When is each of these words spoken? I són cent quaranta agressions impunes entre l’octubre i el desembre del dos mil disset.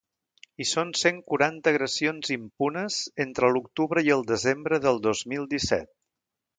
I 0.63 0.65
són 0.69 0.93
cent 1.01 1.19
quaranta 1.31 1.73
agressions 1.73 2.33
impunes 2.37 2.99
entre 3.29 3.53
l’octubre 3.55 4.07
i 4.11 4.13
el 4.19 4.29
desembre 4.35 4.85
del 4.89 5.03
dos 5.09 5.27
mil 5.35 5.51
disset. 5.57 5.97